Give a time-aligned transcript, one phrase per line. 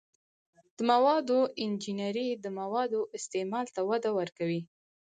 [0.75, 4.61] د موادو انجنیری د موادو استعمال ته وده ورکوي.